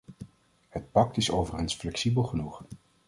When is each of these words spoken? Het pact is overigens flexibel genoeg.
Het 0.69 0.91
pact 0.91 1.17
is 1.17 1.31
overigens 1.31 1.75
flexibel 1.75 2.23
genoeg. 2.23 2.63